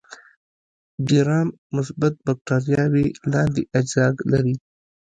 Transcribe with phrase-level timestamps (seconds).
[1.09, 4.55] ګرام مثبت بکټریاوې لاندې اجزا لري.